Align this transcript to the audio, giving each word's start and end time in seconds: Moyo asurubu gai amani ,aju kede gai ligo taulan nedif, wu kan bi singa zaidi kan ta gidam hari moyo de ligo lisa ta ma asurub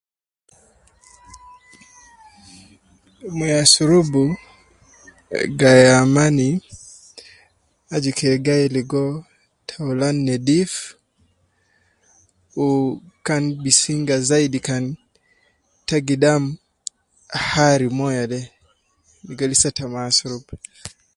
Moyo 3.35 3.55
asurubu 3.63 4.23
gai 5.59 5.85
amani 6.01 6.49
,aju 7.93 8.11
kede 8.17 8.37
gai 8.47 8.65
ligo 8.75 9.03
taulan 9.69 10.15
nedif, 10.25 10.73
wu 12.55 12.67
kan 13.27 13.43
bi 13.63 13.71
singa 13.81 14.15
zaidi 14.29 14.59
kan 14.67 14.85
ta 15.87 15.97
gidam 16.07 16.43
hari 17.51 17.87
moyo 17.97 18.23
de 18.31 18.39
ligo 19.27 19.43
lisa 19.51 19.69
ta 19.77 19.83
ma 19.93 19.99
asurub 20.09 20.45